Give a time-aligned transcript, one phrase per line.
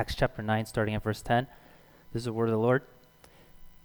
[0.00, 1.46] Acts chapter 9, starting at verse 10.
[2.14, 2.84] This is the word of the Lord.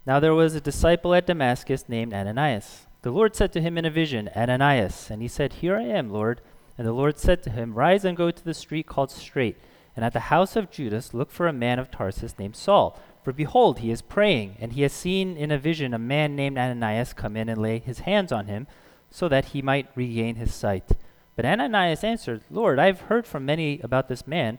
[0.06, 2.86] Now there was a disciple at Damascus named Ananias.
[3.02, 5.10] The Lord said to him in a vision, Ananias.
[5.10, 6.40] And he said, Here I am, Lord.
[6.78, 9.58] And the Lord said to him, Rise and go to the street called Straight,
[9.94, 12.98] and at the house of Judas look for a man of Tarsus named Saul.
[13.22, 16.56] For behold, he is praying, and he has seen in a vision a man named
[16.56, 18.66] Ananias come in and lay his hands on him,
[19.10, 20.92] so that he might regain his sight.
[21.34, 24.58] But Ananias answered, Lord, I have heard from many about this man,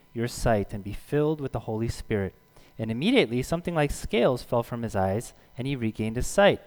[0.13, 2.35] your sight and be filled with the Holy Spirit.
[2.77, 6.61] And immediately something like scales fell from his eyes, and he regained his sight.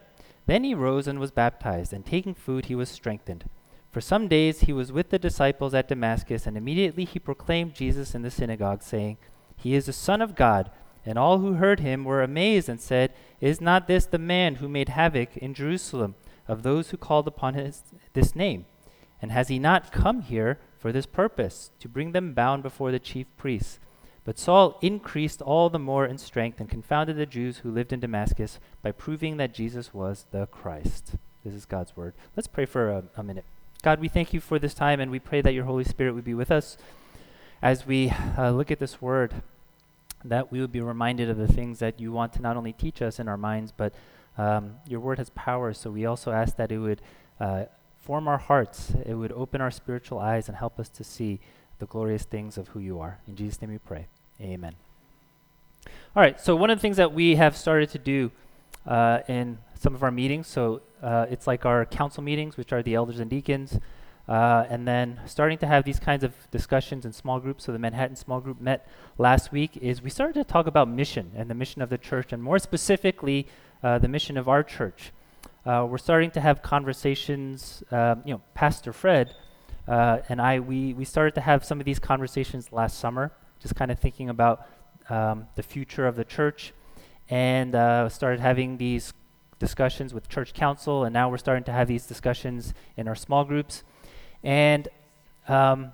[0.46, 3.48] Then he rose and was baptized, and taking food, he was strengthened.
[3.90, 8.14] For some days he was with the disciples at Damascus, and immediately he proclaimed Jesus
[8.14, 9.18] in the synagogue, saying,
[9.56, 10.70] He is the Son of God.
[11.06, 14.68] And all who heard him were amazed and said, Is not this the man who
[14.68, 16.14] made havoc in Jerusalem
[16.48, 17.82] of those who called upon his,
[18.14, 18.66] this name?
[19.20, 22.98] And has he not come here for this purpose, to bring them bound before the
[22.98, 23.78] chief priests?
[24.26, 28.00] But Saul increased all the more in strength and confounded the Jews who lived in
[28.00, 31.14] Damascus by proving that Jesus was the Christ.
[31.42, 32.12] This is God's word.
[32.36, 33.46] Let's pray for a, a, minute.
[33.82, 36.22] God, we thank you for this time and we pray that your Holy Spirit would
[36.22, 36.76] be with us
[37.62, 39.32] as we uh, look at this word,
[40.22, 43.00] that we would be reminded of the things that you want to not only teach
[43.00, 43.94] us in our minds, but
[44.36, 45.72] um, your word has power.
[45.72, 47.00] So we also ask that it would
[47.40, 47.64] uh,
[48.04, 51.40] form our hearts, it would open our spiritual eyes and help us to see
[51.78, 53.18] the glorious things of who you are.
[53.26, 54.06] In Jesus' name we pray.
[54.40, 54.74] Amen.
[56.14, 58.30] All right, so one of the things that we have started to do
[58.86, 62.82] uh, in some of our meetings, so uh, it's like our council meetings, which are
[62.82, 63.80] the elders and deacons,
[64.28, 67.64] uh, and then starting to have these kinds of discussions in small groups.
[67.64, 68.86] So the Manhattan small group met
[69.16, 69.78] last week.
[69.78, 72.58] Is we started to talk about mission and the mission of the church, and more
[72.58, 73.46] specifically,
[73.82, 75.12] uh, the mission of our church.
[75.66, 77.82] Uh, we're starting to have conversations.
[77.90, 79.34] Um, you know, Pastor Fred
[79.86, 83.74] uh, and I, we, we started to have some of these conversations last summer, just
[83.74, 84.66] kind of thinking about
[85.10, 86.72] um, the future of the church,
[87.28, 89.12] and uh, started having these
[89.58, 93.44] discussions with church council, and now we're starting to have these discussions in our small
[93.44, 93.82] groups.
[94.42, 94.88] And
[95.48, 95.92] um,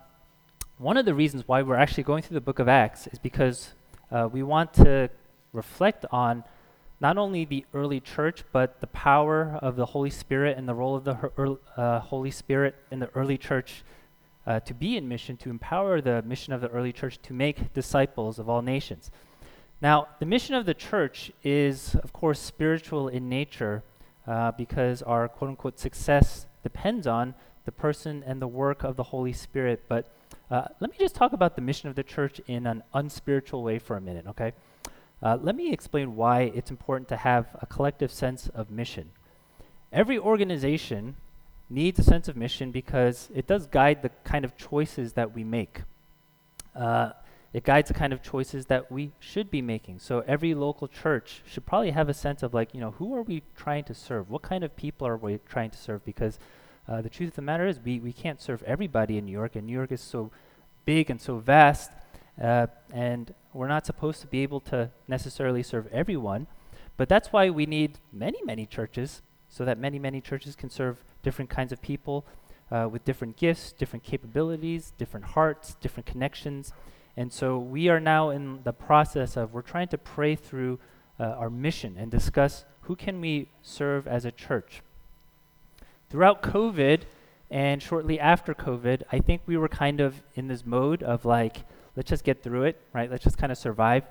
[0.78, 3.74] one of the reasons why we're actually going through the book of Acts is because
[4.12, 5.10] uh, we want to
[5.52, 6.44] reflect on
[7.00, 10.96] not only the early church, but the power of the Holy Spirit and the role
[10.96, 13.82] of the uh, Holy Spirit in the early church
[14.46, 17.72] uh, to be in mission, to empower the mission of the early church to make
[17.72, 19.10] disciples of all nations.
[19.80, 23.82] Now, the mission of the church is, of course, spiritual in nature
[24.26, 27.34] uh, because our quote unquote success depends on
[27.64, 29.84] the person and the work of the Holy Spirit.
[29.88, 30.12] But
[30.50, 33.78] uh, let me just talk about the mission of the church in an unspiritual way
[33.78, 34.52] for a minute, okay?
[35.22, 39.10] Uh, let me explain why it's important to have a collective sense of mission.
[39.92, 41.16] Every organization
[41.68, 45.44] needs a sense of mission because it does guide the kind of choices that we
[45.44, 45.82] make.
[46.74, 47.10] Uh,
[47.52, 49.98] it guides the kind of choices that we should be making.
[49.98, 53.22] So every local church should probably have a sense of like, you know, who are
[53.22, 54.30] we trying to serve?
[54.30, 56.04] What kind of people are we trying to serve?
[56.04, 56.38] Because
[56.88, 59.54] uh, the truth of the matter is, we, we can't serve everybody in New York,
[59.54, 60.30] and New York is so
[60.84, 61.90] big and so vast
[62.40, 66.46] uh, and we're not supposed to be able to necessarily serve everyone,
[66.96, 71.04] but that's why we need many, many churches so that many, many churches can serve
[71.22, 72.24] different kinds of people
[72.70, 76.72] uh, with different gifts, different capabilities, different hearts, different connections.
[77.16, 80.78] And so we are now in the process of we're trying to pray through
[81.18, 84.82] uh, our mission and discuss who can we serve as a church.
[86.08, 87.02] Throughout COVID
[87.50, 91.64] and shortly after COVID, I think we were kind of in this mode of like,
[91.96, 93.10] let's just get through it, right?
[93.10, 94.04] Let's just kind of survive.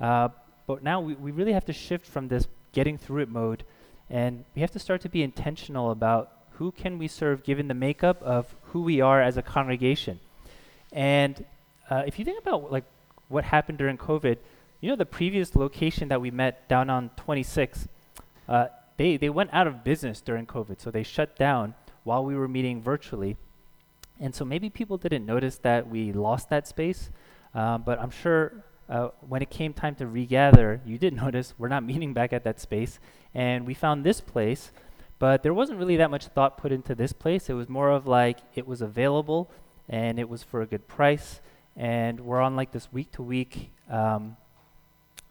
[0.00, 0.28] Uh,
[0.66, 3.64] but now we, we really have to shift from this getting through it mode,
[4.10, 7.74] and we have to start to be intentional about who can we serve given the
[7.74, 10.20] makeup of who we are as a congregation.
[10.92, 11.44] And
[11.90, 12.84] uh, if you think about like
[13.28, 14.38] what happened during COVID,
[14.80, 17.88] you know the previous location that we met down on 26,
[18.48, 18.66] uh,
[18.96, 21.74] they they went out of business during COVID, so they shut down
[22.04, 23.36] while we were meeting virtually.
[24.20, 27.10] And so maybe people didn't notice that we lost that space,
[27.54, 31.68] uh, but I'm sure uh, when it came time to regather, you did notice we're
[31.68, 32.98] not meeting back at that space.
[33.34, 34.70] And we found this place,
[35.18, 37.50] but there wasn't really that much thought put into this place.
[37.50, 39.50] It was more of like it was available
[39.88, 41.40] and it was for a good price.
[41.76, 43.70] And we're on like this week to week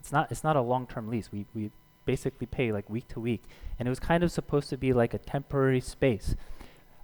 [0.04, 1.32] it's not it's not a long-term lease.
[1.32, 1.72] We we
[2.06, 3.44] basically pay like week to week,
[3.80, 6.36] and it was kind of supposed to be like a temporary space.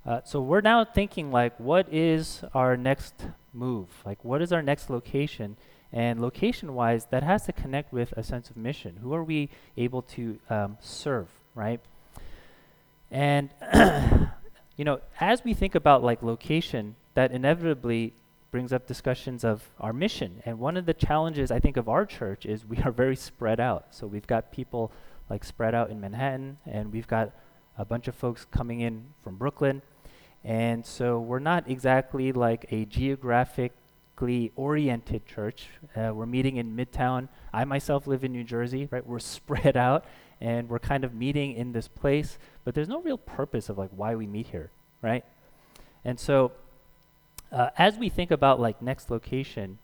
[0.06, 3.14] Uh, so we're now thinking like, what is our next
[3.54, 3.90] move?
[4.06, 5.58] Like, what is our next location?
[5.92, 8.98] And location-wise, that has to connect with a sense of mission.
[9.02, 11.82] Who are we able to um, serve, right?
[13.12, 13.50] And
[14.78, 18.14] you know, as we think about like location, that inevitably
[18.52, 20.42] brings up discussions of our mission.
[20.46, 23.60] And one of the challenges I think of our church is we are very spread
[23.60, 23.88] out.
[23.92, 24.92] So we've got people
[25.30, 27.32] like spread out in Manhattan, and we've got
[27.80, 29.82] a bunch of folks coming in from Brooklyn.
[30.44, 35.70] And so we're not exactly like a geographically oriented church.
[35.96, 37.30] Uh, we're meeting in Midtown.
[37.54, 39.06] I myself live in New Jersey, right?
[39.06, 40.04] We're spread out
[40.42, 43.92] and we're kind of meeting in this place, but there's no real purpose of like
[43.92, 44.72] why we meet here,
[45.02, 45.24] right?
[46.04, 46.52] And so
[47.50, 49.80] uh, as we think about like next location,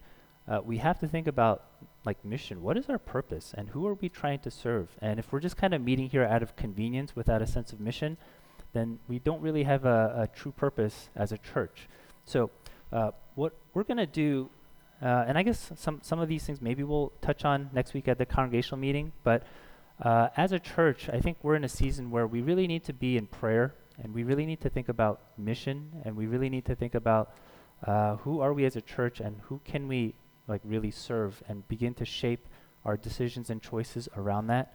[0.46, 1.64] uh, we have to think about
[2.06, 2.62] like mission.
[2.62, 4.88] What is our purpose, and who are we trying to serve?
[5.02, 7.80] And if we're just kind of meeting here out of convenience without a sense of
[7.80, 8.16] mission,
[8.72, 11.88] then we don't really have a, a true purpose as a church.
[12.24, 12.50] So,
[12.92, 14.48] uh, what we're going to do,
[15.02, 18.08] uh, and I guess some some of these things maybe we'll touch on next week
[18.08, 19.42] at the congregational meeting, but.
[19.98, 22.92] Uh, as a church, I think we're in a season where we really need to
[22.92, 26.64] be in prayer and we really need to think about mission and we really need
[26.66, 27.34] to think about
[27.86, 30.14] uh, who are we as a church and who can we
[30.48, 32.48] like really serve and begin to shape
[32.84, 34.74] our decisions and choices around that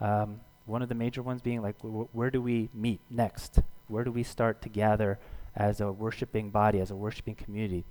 [0.00, 4.04] um, one of the major ones being like wh- where do we meet next where
[4.04, 5.18] do we start to gather
[5.56, 7.84] as a worshiping body as a worshiping community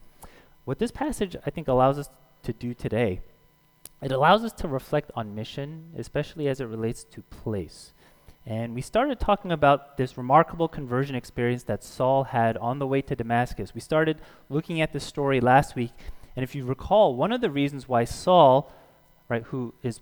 [0.65, 2.09] what this passage i think allows us
[2.43, 3.21] to do today
[4.01, 7.93] it allows us to reflect on mission especially as it relates to place
[8.45, 13.01] and we started talking about this remarkable conversion experience that Saul had on the way
[13.03, 13.75] to Damascus.
[13.75, 14.17] We started
[14.49, 15.91] looking at this story last week.
[16.35, 18.71] And if you recall, one of the reasons why Saul,
[19.27, 19.99] right, who is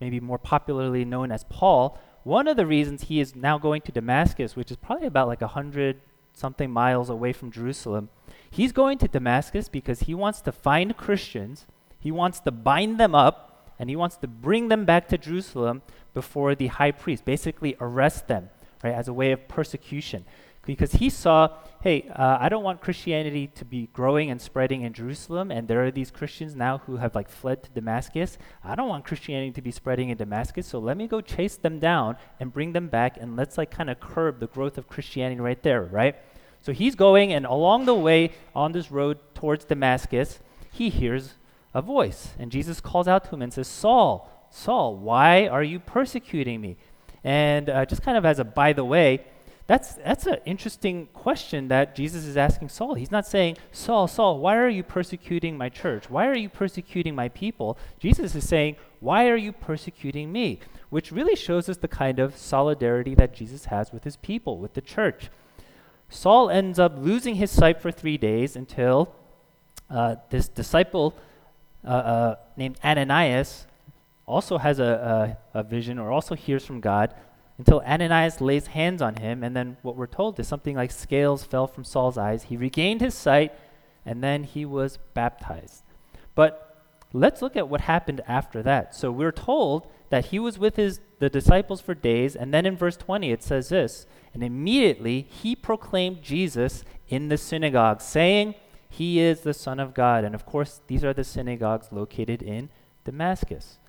[0.00, 3.92] maybe more popularly known as Paul, one of the reasons he is now going to
[3.92, 6.00] Damascus, which is probably about like a hundred
[6.32, 8.08] something miles away from Jerusalem,
[8.50, 11.66] he's going to Damascus because he wants to find Christians,
[11.98, 15.82] he wants to bind them up, and he wants to bring them back to Jerusalem
[16.12, 18.50] before the high priest, basically arrest them,
[18.84, 20.26] right, as a way of persecution.
[20.66, 24.92] Because he saw, hey, uh, I don't want Christianity to be growing and spreading in
[24.92, 28.36] Jerusalem, and there are these Christians now who have like fled to Damascus.
[28.62, 31.78] I don't want Christianity to be spreading in Damascus, so let me go chase them
[31.78, 35.40] down and bring them back, and let's like kind of curb the growth of Christianity
[35.40, 36.16] right there, right?
[36.60, 40.40] So he's going, and along the way on this road towards Damascus,
[40.70, 41.34] he hears
[41.72, 45.78] a voice, and Jesus calls out to him and says, Saul, Saul, why are you
[45.80, 46.76] persecuting me?
[47.24, 49.24] And uh, just kind of as a by the way,
[49.70, 52.94] that's, that's an interesting question that Jesus is asking Saul.
[52.94, 56.10] He's not saying, Saul, Saul, why are you persecuting my church?
[56.10, 57.78] Why are you persecuting my people?
[58.00, 60.58] Jesus is saying, why are you persecuting me?
[60.88, 64.74] Which really shows us the kind of solidarity that Jesus has with his people, with
[64.74, 65.30] the church.
[66.08, 69.14] Saul ends up losing his sight for three days until
[69.88, 71.14] uh, this disciple
[71.84, 73.68] uh, uh named Ananias
[74.26, 77.14] also has a, a, a vision or also hears from God
[77.60, 79.44] until Ananias lays hands on him.
[79.44, 82.44] And then what we're told is something like scales fell from Saul's eyes.
[82.44, 83.52] He regained his sight,
[84.06, 85.82] and then he was baptized.
[86.34, 88.94] But let's look at what happened after that.
[88.94, 92.78] So we're told that he was with his the disciples for days, and then in
[92.78, 98.54] verse 20 it says this, and immediately he proclaimed Jesus in the synagogue, saying,
[98.88, 100.24] He is the Son of God.
[100.24, 102.70] And of course, these are the synagogues located in
[103.04, 103.79] Damascus.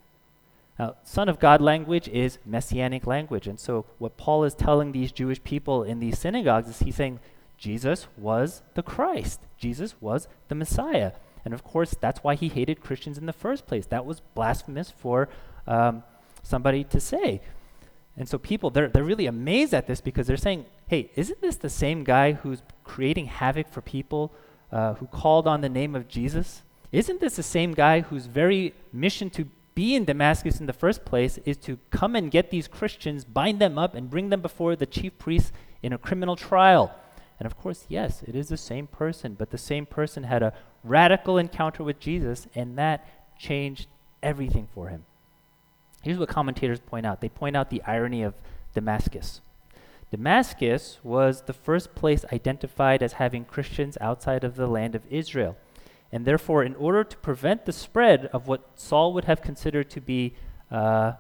[0.82, 3.46] Now, Son of God language is messianic language.
[3.46, 7.20] And so, what Paul is telling these Jewish people in these synagogues is he's saying,
[7.56, 11.12] Jesus was the Christ, Jesus was the Messiah.
[11.46, 13.86] And of course, that's why he hated Christians in the first place.
[13.86, 15.30] That was blasphemous for
[15.68, 16.02] um,
[16.42, 17.42] somebody to say.
[18.18, 21.58] And so people, they're, they're really amazed at this because they're saying, hey, isn't this
[21.58, 24.34] the same guy who's creating havoc for people
[24.72, 26.64] uh, who called on the name of Jesus?
[26.92, 31.06] Isn't this the same guy whose very mission to be in Damascus in the first
[31.06, 34.76] place is to come and get these Christians, bind them up, and bring them before
[34.76, 35.52] the chief priests
[35.82, 36.94] in a criminal trial.
[37.40, 40.54] And of course, yes, it is the same person, but the same person had a
[40.84, 43.08] radical encounter with Jesus, and that
[43.40, 43.88] changed
[44.22, 45.06] everything for him.
[46.02, 48.34] Here's what commentators point out they point out the irony of
[48.74, 49.42] Damascus.
[50.12, 55.56] Damascus was the first place identified as having Christians outside of the land of Israel.
[56.12, 60.02] And therefore, in order to prevent the spread of what Saul would have considered to
[60.02, 60.36] be
[60.70, 61.14] uh,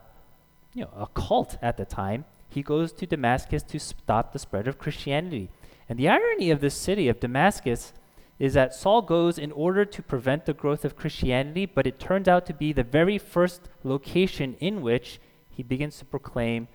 [0.73, 4.67] you know, a cult at the time, he goes to Damascus to stop the spread
[4.67, 5.49] of Christianity.
[5.87, 7.93] And the irony of this city of Damascus
[8.39, 12.27] is that Saul goes in order to prevent the growth of Christianity, but it turns
[12.27, 16.67] out to be the very first location in which he begins to proclaim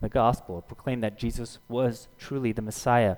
[0.00, 3.16] the gospel, proclaim that Jesus was truly the Messiah.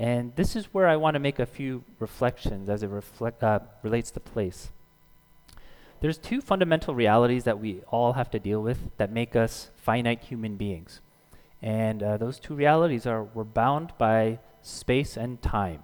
[0.00, 3.60] And this is where I want to make a few reflections as it reflect, uh,
[3.82, 4.70] relates to place.
[6.00, 10.24] There's two fundamental realities that we all have to deal with that make us finite
[10.24, 11.02] human beings.
[11.60, 15.82] And uh, those two realities are we're bound by space and time.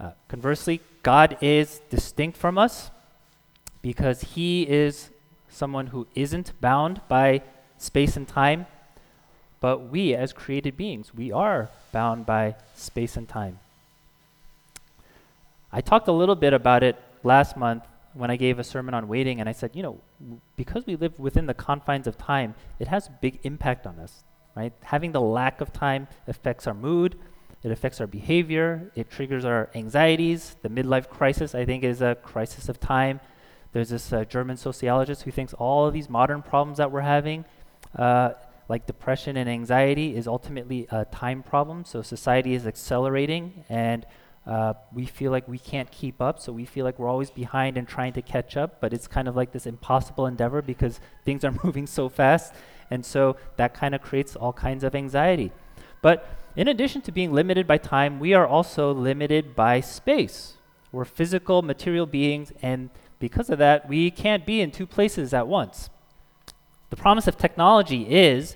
[0.00, 2.90] Uh, conversely, God is distinct from us
[3.82, 5.10] because he is
[5.46, 7.42] someone who isn't bound by
[7.76, 8.64] space and time.
[9.62, 13.60] But we, as created beings, we are bound by space and time.
[15.72, 19.06] I talked a little bit about it last month when I gave a sermon on
[19.06, 20.00] waiting, and I said, you know,
[20.56, 24.24] because we live within the confines of time, it has big impact on us,
[24.56, 24.72] right?
[24.82, 27.16] Having the lack of time affects our mood,
[27.62, 30.56] it affects our behavior, it triggers our anxieties.
[30.62, 33.20] The midlife crisis, I think, is a crisis of time.
[33.72, 37.44] There's this uh, German sociologist who thinks all of these modern problems that we're having,
[37.96, 38.32] uh,
[38.68, 41.84] like depression and anxiety, is ultimately a time problem.
[41.84, 44.06] So society is accelerating and
[44.46, 47.76] uh, we feel like we can't keep up, so we feel like we're always behind
[47.76, 51.44] and trying to catch up, but it's kind of like this impossible endeavor because things
[51.44, 52.52] are moving so fast.
[52.90, 55.52] And so that kind of creates all kinds of anxiety.
[56.02, 60.54] But in addition to being limited by time, we are also limited by space.
[60.90, 65.46] We're physical, material beings, and because of that, we can't be in two places at
[65.46, 65.88] once.
[66.92, 68.54] The promise of technology is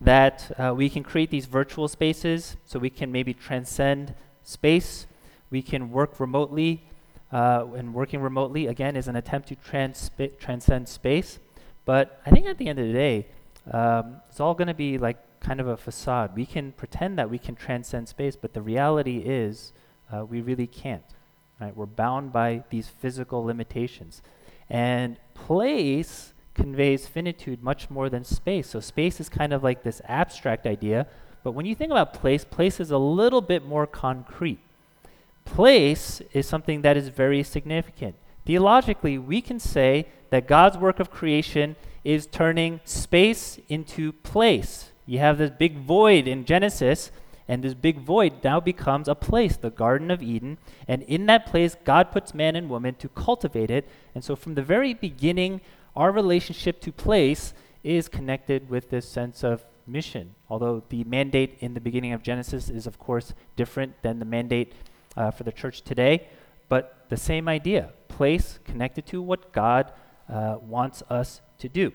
[0.00, 5.06] that uh, we can create these virtual spaces so we can maybe transcend space
[5.50, 6.82] we can work remotely,
[7.30, 11.38] uh, and working remotely, again, is an attempt to transp- transcend space.
[11.84, 13.26] But I think at the end of the day,
[13.70, 16.34] um, it's all going to be like kind of a facade.
[16.34, 19.72] We can pretend that we can transcend space, but the reality is
[20.12, 21.04] uh, we really can't.
[21.60, 21.76] Right?
[21.76, 24.22] We're bound by these physical limitations.
[24.68, 28.68] And place conveys finitude much more than space.
[28.68, 31.06] So space is kind of like this abstract idea,
[31.42, 34.60] but when you think about place, place is a little bit more concrete
[35.44, 38.16] place is something that is very significant.
[38.44, 44.90] Theologically, we can say that God's work of creation is turning space into place.
[45.06, 47.10] You have this big void in Genesis,
[47.46, 50.58] and this big void now becomes a place, the Garden of Eden.
[50.88, 53.88] And in that place, God puts man and woman to cultivate it.
[54.14, 55.60] And so, from the very beginning,
[55.96, 60.34] our relationship to place is connected with this sense of mission.
[60.48, 64.72] Although the mandate in the beginning of Genesis is, of course, different than the mandate
[65.16, 66.28] uh, for the church today,
[66.68, 69.92] but the same idea place connected to what God
[70.28, 71.92] uh, wants us to do.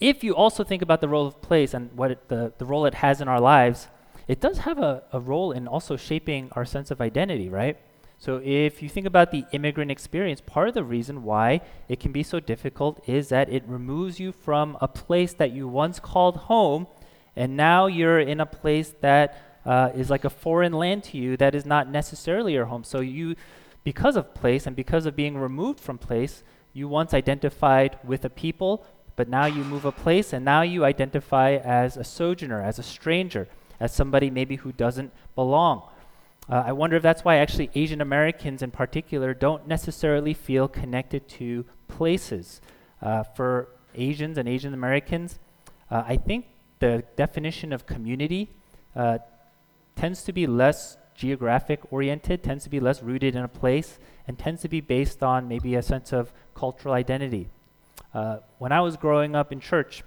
[0.00, 2.86] If you also think about the role of place and what it, the, the role
[2.86, 3.88] it has in our lives,
[4.28, 7.78] it does have a, a role in also shaping our sense of identity, right?
[8.22, 12.12] So if you think about the immigrant experience, part of the reason why it can
[12.12, 16.36] be so difficult is that it removes you from a place that you once called
[16.36, 16.86] home,
[17.34, 21.36] and now you're in a place that uh, is like a foreign land to you
[21.36, 22.84] that is not necessarily your home.
[22.84, 23.34] So you,
[23.82, 28.30] because of place and because of being removed from place, you once identified with a
[28.30, 28.86] people,
[29.16, 32.84] but now you move a place and now you identify as a sojourner, as a
[32.84, 33.48] stranger,
[33.80, 35.82] as somebody maybe who doesn't belong.
[36.48, 41.28] Uh, I wonder if that's why actually Asian Americans in particular don't necessarily feel connected
[41.30, 42.60] to places.
[43.00, 45.38] Uh, for Asians and Asian Americans,
[45.90, 46.46] uh, I think
[46.78, 48.50] the definition of community
[48.96, 49.18] uh,
[49.94, 54.38] tends to be less geographic oriented, tends to be less rooted in a place, and
[54.38, 57.48] tends to be based on maybe a sense of cultural identity.
[58.14, 60.02] Uh, when I was growing up in church,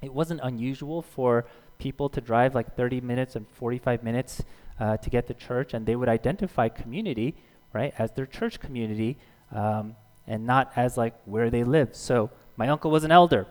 [0.00, 1.44] it wasn't unusual for
[1.78, 4.42] people to drive like 30 minutes and 45 minutes
[4.80, 7.34] uh, to get to church, and they would identify community,
[7.72, 9.16] right, as their church community,
[9.52, 11.96] um, and not as like where they lived.
[11.96, 13.46] So my uncle was an elder.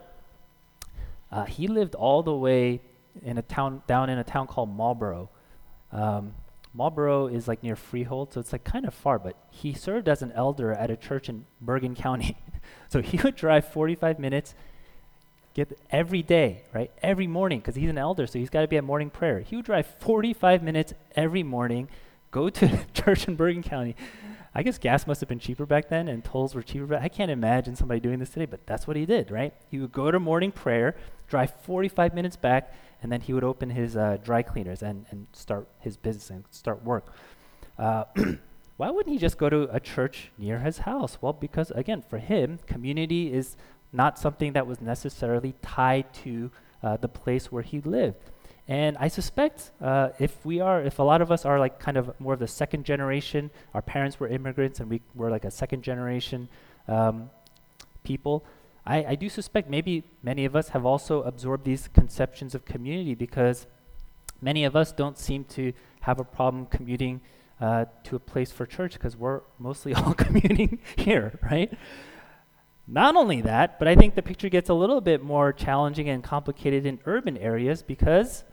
[1.31, 2.81] Uh, he lived all the way
[3.23, 5.29] in a town down in a town called Marlboro,
[5.91, 6.33] um,
[6.73, 10.21] Marlboro is like near Freehold, so it's like kind of far, but he served as
[10.21, 12.37] an elder at a church in Bergen County.
[12.89, 14.53] so he would drive 45 minutes
[15.57, 16.91] get every day, right?
[17.01, 19.39] Every morning, because he's an elder, so he's got to be at morning prayer.
[19.39, 21.89] He would drive 45 minutes every morning,
[22.29, 23.95] go to church in Bergen County.
[24.53, 26.95] I guess gas must have been cheaper back then and tolls were cheaper.
[26.95, 29.53] I can't imagine somebody doing this today, but that's what he did, right?
[29.69, 30.95] He would go to morning prayer,
[31.27, 32.71] drive 45 minutes back,
[33.01, 36.45] and then he would open his uh, dry cleaners and, and start his business and
[36.51, 37.13] start work.
[37.79, 38.05] Uh,
[38.77, 41.17] why wouldn't he just go to a church near his house?
[41.19, 43.57] Well, because again, for him, community is
[43.91, 46.51] not something that was necessarily tied to
[46.83, 48.31] uh, the place where he lived.
[48.67, 51.95] And I suspect uh, if we are, if a lot of us are like kind
[51.95, 55.51] of more of the second generation, our parents were immigrants and we were like a
[55.51, 56.49] second generation
[56.87, 57.29] um,
[58.03, 58.45] people,
[58.85, 63.15] I, I do suspect maybe many of us have also absorbed these conceptions of community
[63.15, 63.67] because
[64.41, 67.21] many of us don't seem to have a problem commuting
[67.59, 71.73] uh, to a place for church because we're mostly all commuting here, right?
[72.87, 76.23] Not only that, but I think the picture gets a little bit more challenging and
[76.23, 78.45] complicated in urban areas because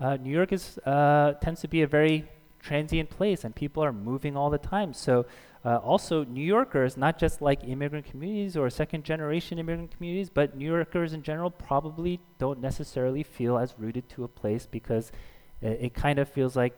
[0.00, 2.24] uh, New York is uh, tends to be a very
[2.60, 4.94] transient place and people are moving all the time.
[4.94, 5.26] So
[5.66, 10.56] uh, also New Yorkers, not just like immigrant communities or second generation immigrant communities, but
[10.56, 15.12] New Yorkers in general probably don't necessarily feel as rooted to a place because
[15.60, 16.74] it, it kind of feels like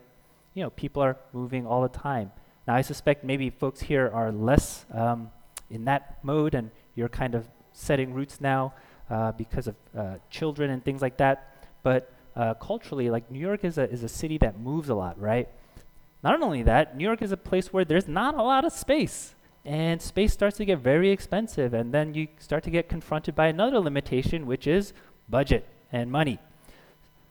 [0.55, 2.33] you know people are moving all the time.
[2.67, 5.31] Now I suspect maybe folks here are less um,
[5.71, 8.73] in that mode and you're kind of setting roots now
[9.11, 11.67] uh, because of uh, children and things like that.
[11.83, 15.21] But uh, culturally, like New York is a, is a city that moves a lot,
[15.21, 15.49] right?
[16.23, 19.35] Not only that, New York is a place where there's not a lot of space.
[19.65, 21.75] And space starts to get very expensive.
[21.75, 24.93] And then you start to get confronted by another limitation, which is
[25.29, 26.39] budget and money.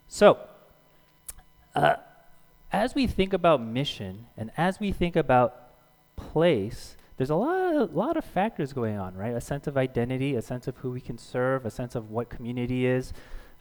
[0.07, 0.39] So,
[1.75, 1.95] uh,
[2.71, 5.55] as we think about mission and as we think about
[6.15, 9.35] place, there's a lot, a lot of factors going on, right?
[9.35, 12.29] A sense of identity, a sense of who we can serve, a sense of what
[12.29, 13.11] community is,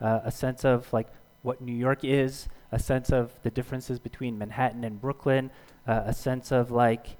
[0.00, 1.08] uh, a sense of like
[1.42, 5.50] what New York is, a sense of the differences between Manhattan and Brooklyn,
[5.88, 7.16] uh, a sense of like,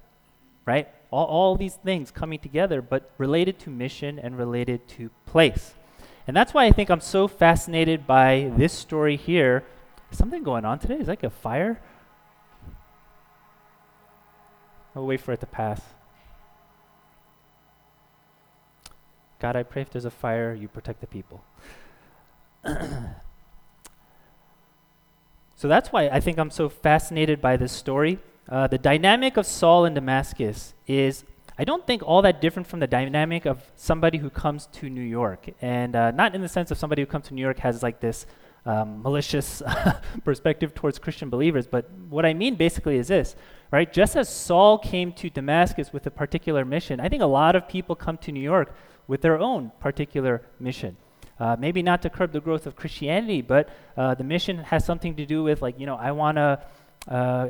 [0.65, 0.87] right?
[1.11, 5.73] All, all these things coming together, but related to mission and related to place.
[6.25, 9.65] And that's why I think I'm so fascinated by this story here.
[10.09, 10.95] Is something going on today?
[10.95, 11.81] Is like a fire?
[14.95, 15.81] I'll wait for it to pass.
[19.39, 21.43] God, I pray if there's a fire, you protect the people.
[25.55, 28.19] so that's why I think I'm so fascinated by this story.
[28.49, 31.23] Uh, the dynamic of Saul in Damascus is,
[31.57, 35.01] I don't think, all that different from the dynamic of somebody who comes to New
[35.01, 35.49] York.
[35.61, 38.01] And uh, not in the sense of somebody who comes to New York has like
[38.01, 38.25] this
[38.65, 39.61] um, malicious
[40.25, 43.35] perspective towards Christian believers, but what I mean basically is this,
[43.71, 43.91] right?
[43.91, 47.67] Just as Saul came to Damascus with a particular mission, I think a lot of
[47.67, 48.73] people come to New York
[49.09, 50.95] with their own particular mission.
[51.39, 53.67] Uh, maybe not to curb the growth of Christianity, but
[53.97, 56.61] uh, the mission has something to do with like you know I want to.
[57.07, 57.47] Uh,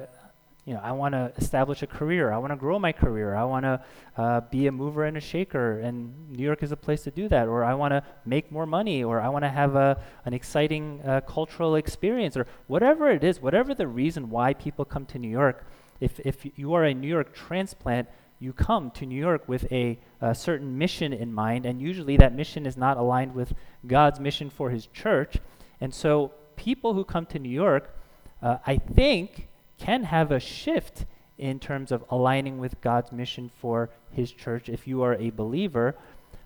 [0.65, 2.31] you know, I want to establish a career.
[2.31, 3.33] I want to grow my career.
[3.33, 3.81] I want to
[4.17, 7.27] uh, be a mover and a shaker, and New York is a place to do
[7.29, 7.47] that.
[7.47, 11.01] Or I want to make more money, or I want to have a, an exciting
[11.03, 15.31] uh, cultural experience, or whatever it is, whatever the reason why people come to New
[15.31, 15.65] York.
[15.99, 18.07] If, if you are a New York transplant,
[18.39, 22.33] you come to New York with a, a, certain mission in mind, and usually that
[22.33, 23.53] mission is not aligned with
[23.85, 25.37] God's mission for His church.
[25.81, 27.95] And so, people who come to New York,
[28.41, 29.47] uh, I think,
[29.77, 31.05] can have a shift
[31.37, 35.95] in terms of aligning with God's mission for His church if you are a believer.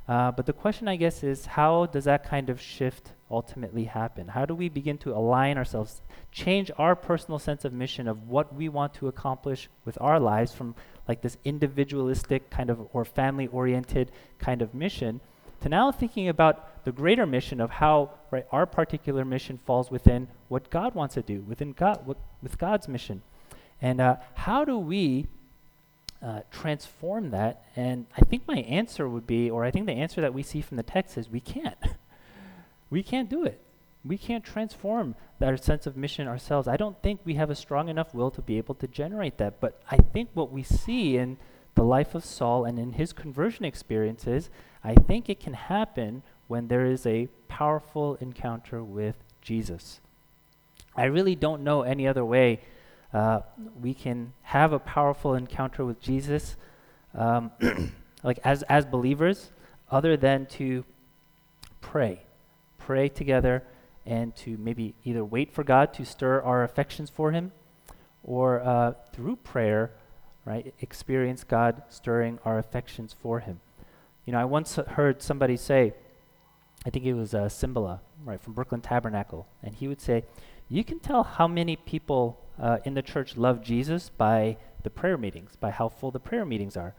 [0.08, 4.28] Uh, but the question, I guess, is how does that kind of shift ultimately happen?
[4.28, 8.54] How do we begin to align ourselves, change our personal sense of mission of what
[8.54, 10.76] we want to accomplish with our lives from
[11.08, 15.22] like this individualistic kind of or family oriented kind of mission
[15.62, 20.28] to now thinking about the greater mission of how right our particular mission falls within
[20.50, 23.22] what God wants to do within God what, with God's mission
[23.82, 25.28] and uh, how do we
[26.24, 30.22] uh, transform that and I think my answer would be or I think the answer
[30.22, 31.78] that we see from the text is we can't
[32.90, 33.60] we can't do it
[34.06, 36.68] we can't transform that sense of mission ourselves.
[36.68, 39.60] I don't think we have a strong enough will to be able to generate that.
[39.60, 41.38] But I think what we see in
[41.76, 44.50] the life of Saul and in his conversion experiences,
[44.84, 50.02] I think it can happen when there is a powerful encounter with Jesus.
[50.96, 52.60] I really don't know any other way
[53.14, 53.42] uh,
[53.80, 56.56] we can have a powerful encounter with Jesus,
[57.14, 57.52] um,
[58.24, 59.52] like as as believers,
[59.92, 60.84] other than to
[61.82, 62.24] pray,
[62.78, 63.64] pray together
[64.06, 67.52] and to maybe either wait for God to stir our affections for Him
[68.24, 69.92] or uh, through prayer,
[70.46, 73.60] right, experience God stirring our affections for Him.
[74.26, 75.94] You know, I once heard somebody say,
[76.86, 80.26] I think it was uh, Cymbala, right, from Brooklyn Tabernacle, and he would say,
[80.68, 85.18] You can tell how many people uh, in the church love Jesus by the prayer
[85.18, 86.96] meetings, by how full the prayer meetings are.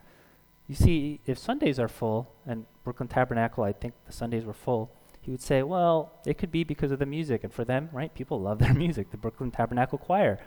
[0.66, 4.90] You see, if Sundays are full, and Brooklyn Tabernacle, I think the Sundays were full,
[5.20, 7.44] he would say, well, it could be because of the music.
[7.44, 10.38] And for them, right, people love their music, the Brooklyn Tabernacle Choir.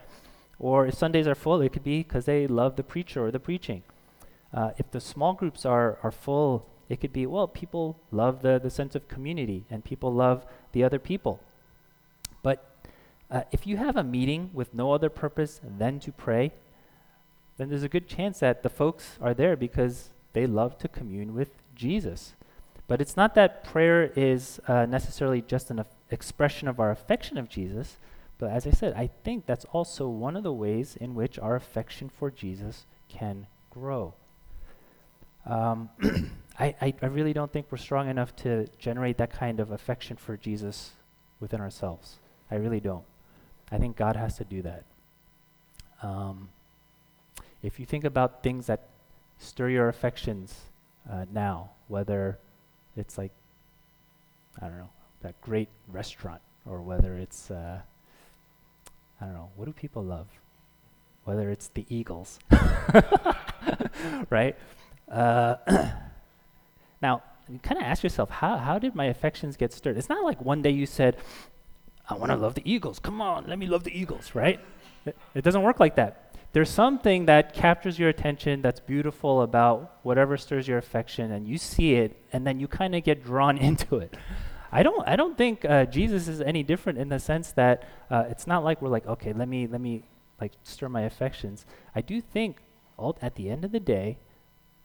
[0.59, 3.39] Or if Sundays are full, it could be because they love the preacher or the
[3.39, 3.83] preaching.
[4.53, 8.59] Uh, if the small groups are, are full, it could be, well, people love the,
[8.59, 11.39] the sense of community and people love the other people.
[13.29, 16.53] Uh, if you have a meeting with no other purpose than to pray,
[17.57, 21.33] then there's a good chance that the folks are there because they love to commune
[21.33, 22.35] with Jesus.
[22.87, 27.37] But it's not that prayer is uh, necessarily just an af- expression of our affection
[27.37, 27.97] of Jesus,
[28.37, 31.55] but as I said, I think that's also one of the ways in which our
[31.55, 34.13] affection for Jesus can grow.
[35.45, 35.89] Um,
[36.59, 40.17] I, I, I really don't think we're strong enough to generate that kind of affection
[40.17, 40.91] for Jesus
[41.39, 42.19] within ourselves.
[42.49, 43.03] I really don't.
[43.71, 44.83] I think God has to do that.
[46.01, 46.49] Um,
[47.61, 48.87] if you think about things that
[49.39, 50.55] stir your affections
[51.09, 52.39] uh, now, whether
[52.95, 53.31] it's like,
[54.61, 54.89] I don't know,
[55.21, 57.79] that great restaurant, or whether it's, uh,
[59.19, 60.27] I don't know, what do people love?
[61.23, 62.39] Whether it's the Eagles,
[64.29, 64.55] right?
[65.11, 65.55] Uh,
[67.01, 69.97] now, you kind of ask yourself, how, how did my affections get stirred?
[69.97, 71.17] It's not like one day you said,
[72.09, 72.99] I want to love the Eagles.
[72.99, 74.59] Come on, let me love the Eagles, right?
[75.05, 76.35] It, doesn't work like that.
[76.53, 81.57] There's something that captures your attention that's beautiful about whatever stirs your affection, and you
[81.57, 84.15] see it, and then you kind of get drawn into it.
[84.71, 88.25] I don't, I don't think uh, Jesus is any different in the sense that uh,
[88.29, 90.03] it's not like we're like, okay, let me, let me,
[90.39, 91.65] like stir my affections.
[91.95, 92.61] I do think,
[93.21, 94.17] at the end of the day,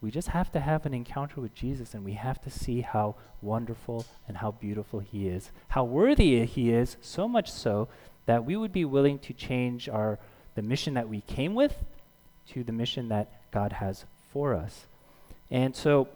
[0.03, 3.15] we just have to have an encounter with Jesus and we have to see how
[3.41, 7.89] wonderful and how beautiful He is, how worthy He is, so much so
[8.27, 10.19] that we would be willing to change our
[10.55, 11.85] the mission that we came with
[12.49, 14.87] to the mission that God has for us.
[15.51, 16.09] And so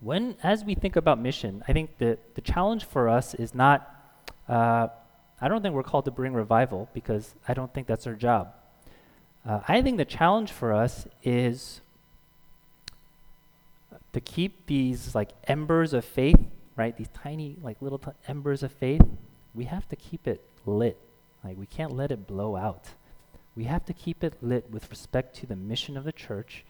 [0.00, 3.96] when as we think about mission, I think the, the challenge for us is not
[4.46, 4.88] uh,
[5.40, 8.52] I don't think we're called to bring revival because I don't think that's our job.
[9.46, 11.80] Uh, I think the challenge for us is
[14.12, 16.40] to keep these like embers of faith,
[16.76, 16.96] right?
[16.96, 19.02] These tiny like little t- embers of faith,
[19.54, 20.98] we have to keep it lit.
[21.44, 22.90] Like we can't let it blow out.
[23.56, 26.64] We have to keep it lit with respect to the mission of the church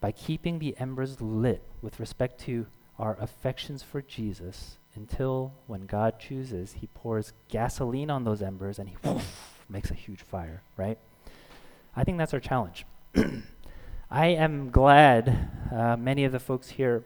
[0.00, 2.66] by keeping the embers lit with respect to
[2.98, 8.88] our affections for Jesus until when God chooses, he pours gasoline on those embers and
[8.88, 8.96] he
[9.68, 10.98] makes a huge fire, right?
[11.96, 12.84] I think that's our challenge.
[14.14, 17.02] I am glad uh, many of the folks here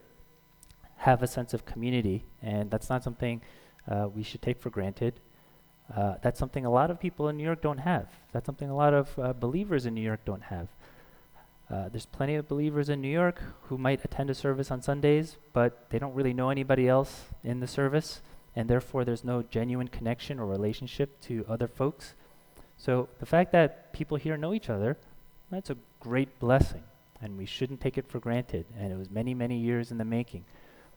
[0.96, 3.42] have a sense of community, and that's not something
[3.88, 5.20] uh, we should take for granted.
[5.96, 8.08] Uh, that's something a lot of people in New York don't have.
[8.32, 10.66] That's something a lot of uh, believers in New York don't have.
[11.70, 15.36] Uh, there's plenty of believers in New York who might attend a service on Sundays,
[15.52, 18.20] but they don't really know anybody else in the service,
[18.56, 22.14] and therefore there's no genuine connection or relationship to other folks.
[22.76, 24.98] So the fact that people here know each other,
[25.52, 26.82] that's a great blessing
[27.22, 28.66] and we shouldn't take it for granted.
[28.78, 30.44] And it was many, many years in the making.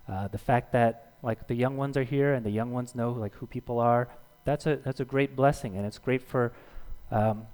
[0.07, 3.11] Uh, the fact that like the young ones are here and the young ones know
[3.11, 4.07] like who people are,
[4.45, 6.51] that's a that's a great blessing, and it's great for,
[7.11, 7.45] um,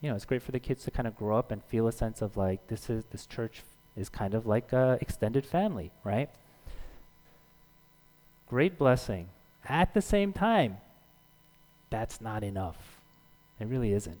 [0.00, 1.92] you know, it's great for the kids to kind of grow up and feel a
[1.92, 3.62] sense of like this is this church
[3.96, 6.28] is kind of like a extended family, right?
[8.48, 9.28] Great blessing.
[9.66, 10.78] At the same time,
[11.88, 12.98] that's not enough.
[13.58, 14.18] It really isn't.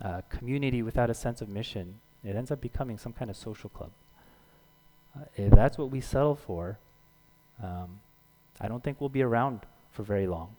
[0.00, 3.70] Uh, community without a sense of mission it ends up becoming some kind of social
[3.70, 3.90] club.
[5.16, 6.78] Uh, if that's what we settle for,
[7.62, 8.00] um,
[8.60, 9.60] I don't think we'll be around
[9.92, 10.56] for very long.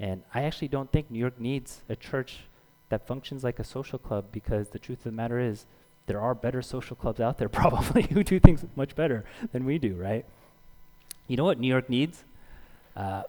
[0.00, 2.40] And I actually don't think New York needs a church
[2.88, 5.66] that functions like a social club because the truth of the matter is
[6.06, 9.78] there are better social clubs out there probably who do things much better than we
[9.78, 10.24] do, right?
[11.28, 12.24] You know what New York needs?
[12.96, 13.22] Uh,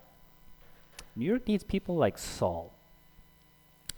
[1.16, 2.74] New York needs people like Saul.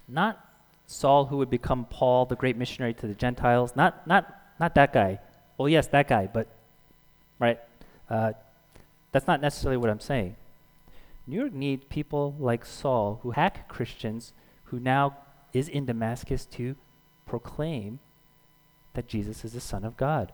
[0.07, 0.43] Not
[0.87, 3.75] Saul, who would become Paul, the great missionary to the Gentiles.
[3.75, 5.19] Not, not, not that guy.
[5.57, 6.47] Well, yes, that guy, but,
[7.39, 7.59] right?
[8.09, 8.33] Uh,
[9.11, 10.35] that's not necessarily what I'm saying.
[11.27, 14.33] New York needs people like Saul, who hack Christians,
[14.65, 15.17] who now
[15.53, 16.75] is in Damascus to
[17.25, 17.99] proclaim
[18.93, 20.31] that Jesus is the Son of God.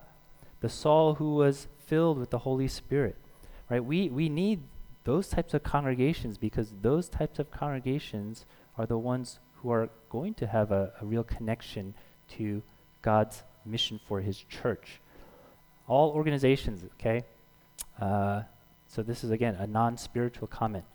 [0.59, 3.15] The Saul who was filled with the Holy Spirit,
[3.69, 3.83] right?
[3.83, 4.61] We, we need
[5.03, 8.45] those types of congregations because those types of congregations
[8.77, 11.93] are the ones who are going to have a, a real connection
[12.37, 12.61] to
[13.01, 14.99] God's mission for his church.
[15.87, 17.23] All organizations, okay?
[17.99, 18.43] Uh,
[18.87, 20.85] so this is, again, a non spiritual comment.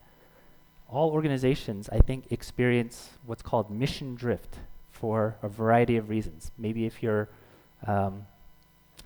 [0.88, 4.56] All organizations, I think, experience what's called mission drift
[4.90, 6.52] for a variety of reasons.
[6.56, 7.28] Maybe if you're,
[7.86, 8.26] um,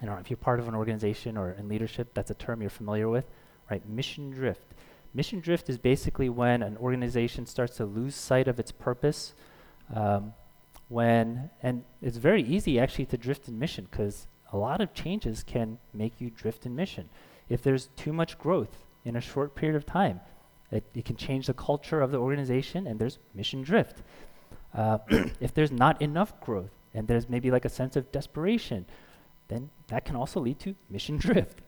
[0.00, 2.70] don't know, if you're part of an organization or in leadership, that's a term you're
[2.70, 3.24] familiar with,
[3.70, 3.86] right?
[3.88, 4.74] Mission drift.
[5.12, 9.34] Mission drift is basically when an organization starts to lose sight of its purpose
[9.94, 10.34] um,
[10.88, 15.42] when and it's very easy actually to drift in mission because a lot of changes
[15.42, 17.08] can make you drift in mission.
[17.48, 20.20] If there's too much growth in a short period of time,
[20.70, 24.02] It, it can change the culture of the organization, and there's mission drift.
[24.72, 24.98] Uh,
[25.40, 28.86] if there's not enough growth, and there's maybe like a sense of desperation,
[29.48, 31.60] then that can also lead to mission drift.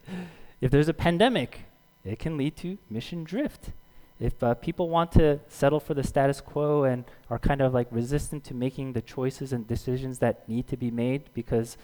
[0.60, 1.64] if there's a pandemic,
[2.04, 3.70] it can lead to mission drift.
[4.18, 7.88] If uh, people want to settle for the status quo and are kind of like
[7.90, 11.76] resistant to making the choices and decisions that need to be made because,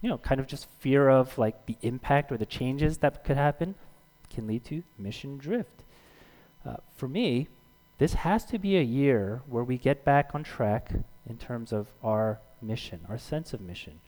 [0.00, 3.36] you know, kind of just fear of like the impact or the changes that could
[3.36, 3.74] happen,
[4.28, 5.84] can lead to mission drift.
[6.66, 7.48] Uh, for me,
[7.98, 10.92] this has to be a year where we get back on track
[11.26, 14.00] in terms of our mission, our sense of mission,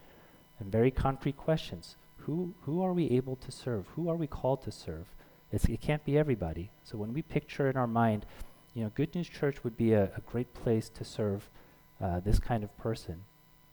[0.59, 1.97] and very concrete questions.
[2.19, 3.87] Who, who are we able to serve?
[3.95, 5.07] Who are we called to serve?
[5.53, 6.71] It's, it can't be everybody.
[6.85, 8.27] So when we picture in our mind,
[8.75, 11.49] you know, Good News Church would be a, a great place to serve
[12.03, 13.25] uh, this kind of person,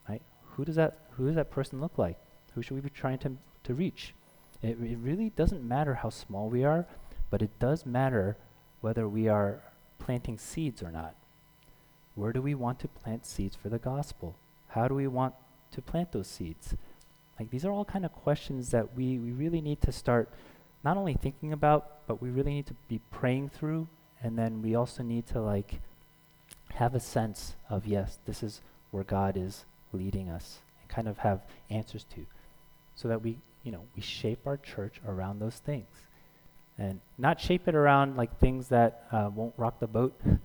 [0.08, 0.22] right?
[0.52, 2.16] Who does that Who does that person look like?
[2.54, 3.32] Who should we be trying to
[3.64, 4.14] to reach?
[4.62, 6.86] It, it really doesn't matter how small we are,
[7.30, 8.36] but it does matter
[8.80, 9.62] whether we are
[9.98, 11.14] planting seeds or not.
[12.14, 14.36] Where do we want to plant seeds for the gospel?
[14.68, 15.34] How do we want
[15.72, 16.74] to plant those seeds?
[17.38, 20.30] Like these are all kind of questions that we, we really need to start
[20.84, 23.88] not only thinking about, but we really need to be praying through.
[24.22, 25.80] And then we also need to like
[26.74, 31.18] have a sense of, yes, this is where God is leading us and kind of
[31.18, 32.26] have answers to
[32.94, 35.88] so that we, you know, we shape our church around those things
[36.78, 40.18] and not shape it around like things that uh, won't rock the boat.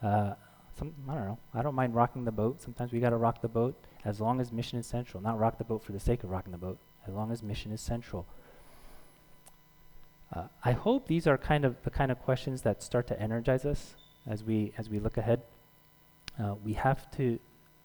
[0.00, 0.32] Uh,
[0.78, 1.38] some, I don't know.
[1.52, 2.62] I don't mind rocking the boat.
[2.62, 5.20] Sometimes we got to rock the boat as long as mission is central.
[5.20, 7.72] Not rock the boat for the sake of rocking the boat, as long as mission
[7.72, 8.24] is central.
[10.34, 13.64] Uh, I hope these are kind of the kind of questions that start to energize
[13.64, 13.94] us
[14.26, 15.42] as we as we look ahead.
[16.38, 17.38] Uh, we have to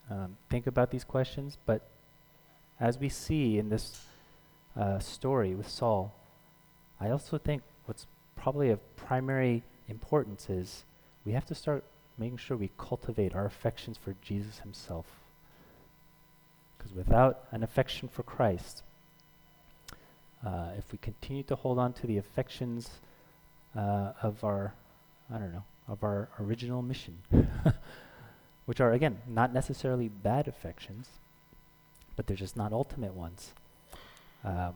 [0.09, 1.87] um, think about these questions, but
[2.79, 4.05] as we see in this
[4.75, 6.13] uh, story with Saul,
[6.99, 10.83] I also think what's probably of primary importance is
[11.25, 11.83] we have to start
[12.17, 15.05] making sure we cultivate our affections for Jesus Himself.
[16.77, 18.83] Because without an affection for Christ,
[20.45, 22.89] uh, if we continue to hold on to the affections
[23.75, 24.73] uh, of our,
[25.33, 27.17] I don't know, of our original mission,
[28.65, 31.07] which are, again, not necessarily bad affections,
[32.15, 33.53] but they're just not ultimate ones.
[34.43, 34.73] Um,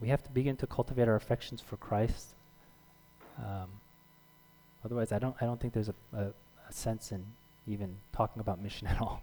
[0.00, 2.28] we have to begin to cultivate our affections for Christ.
[3.38, 3.68] Um,
[4.84, 6.24] otherwise, I don't, I don't think there's a, a,
[6.68, 7.24] a sense in
[7.66, 9.22] even talking about mission at all,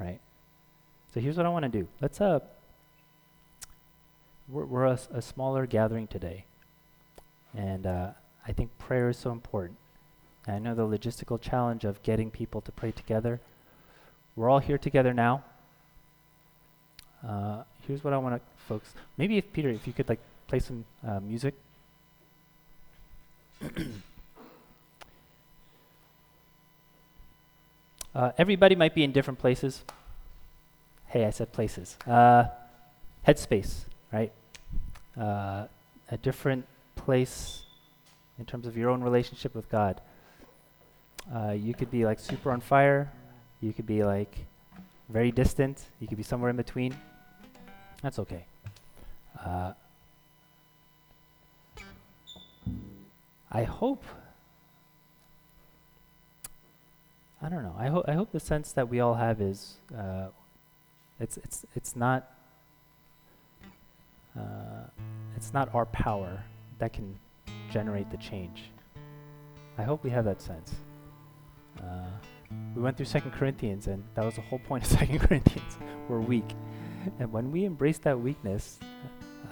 [0.00, 0.20] right?
[1.14, 1.88] So here's what I want to do.
[2.00, 2.40] Let's uh,
[4.48, 6.44] we're, we're a, a, smaller gathering today.
[7.54, 8.10] And uh,
[8.46, 9.78] I think prayer is so important.
[10.46, 13.40] And I know the logistical challenge of getting people to pray together.
[14.36, 15.42] We're all here together now.
[17.26, 18.94] Uh, here's what I want to, folks.
[19.16, 21.54] Maybe if Peter, if you could like play some uh, music.
[28.14, 29.84] Uh, everybody might be in different places.
[31.08, 31.98] Hey, I said places.
[32.06, 32.44] Uh,
[33.28, 33.84] headspace
[34.16, 34.32] right?
[35.20, 35.66] Uh,
[36.10, 37.62] a different place
[38.38, 40.00] in terms of your own relationship with God.
[41.34, 43.12] Uh, you could be like super on fire.
[43.60, 44.34] You could be like
[45.08, 45.76] very distant.
[46.00, 46.96] You could be somewhere in between.
[48.02, 48.44] That's okay.
[49.44, 49.72] Uh,
[53.50, 54.04] I hope.
[57.42, 57.76] I don't know.
[57.78, 58.04] I hope.
[58.08, 60.28] I hope the sense that we all have is, uh,
[61.20, 62.35] it's it's it's not
[64.38, 64.88] uh,
[65.36, 66.42] it's not our power
[66.78, 67.18] that can
[67.70, 68.70] generate the change.
[69.78, 70.74] I hope we have that sense.
[71.78, 72.06] Uh,
[72.74, 75.76] we went through Second Corinthians, and that was the whole point of Second Corinthians.
[76.08, 76.54] We're weak,
[77.18, 78.78] and when we embrace that weakness,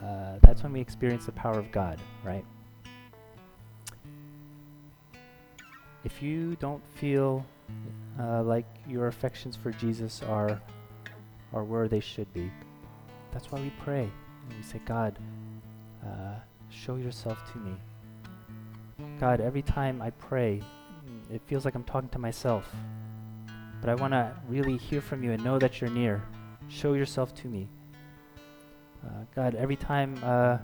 [0.02, 2.44] uh, that's when we experience the power of God, right?
[6.04, 7.44] If you don't feel
[8.20, 10.60] uh, like your affections for Jesus are
[11.52, 12.50] are where they should be,
[13.32, 14.10] that's why we pray.
[14.48, 15.18] And we say, God,
[16.04, 16.36] uh,
[16.70, 17.74] show yourself to me.
[19.18, 20.62] God, every time I pray,
[21.32, 22.74] it feels like I'm talking to myself.
[23.80, 26.22] But I want to really hear from you and know that you're near.
[26.68, 27.68] Show yourself to me.
[29.04, 30.58] Uh, God, every time uh,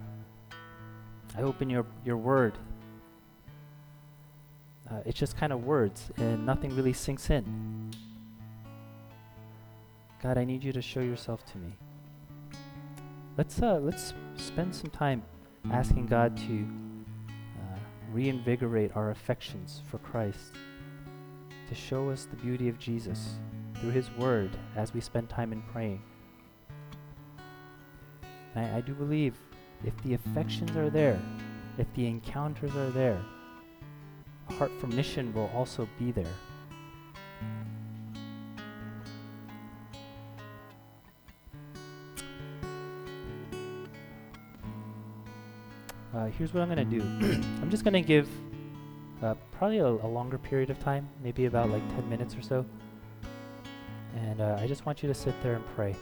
[1.37, 2.55] I open your, your word,
[4.91, 7.93] uh, it's just kind of words and nothing really sinks in.
[10.23, 11.73] God, I need you to show yourself to me
[13.37, 15.23] let's uh, let's spend some time
[15.73, 16.67] asking God to
[17.29, 17.79] uh,
[18.13, 20.55] reinvigorate our affections for Christ,
[21.69, 23.35] to show us the beauty of Jesus
[23.77, 26.03] through His Word as we spend time in praying.
[28.57, 29.37] I, I do believe
[29.85, 31.21] if the affections are there,
[31.79, 33.21] if the encounters are there,
[34.49, 36.35] a heart for mission will also be there.
[46.37, 47.03] Here's what I'm going to do.
[47.63, 48.29] I'm just going to give
[49.23, 52.65] uh, probably a, a, longer period of time, maybe about like 10 minutes or so.
[54.17, 55.95] And uh, I just want you to sit there and pray.